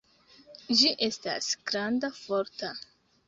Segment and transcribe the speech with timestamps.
[0.79, 2.73] Ĝi estas granda, forta.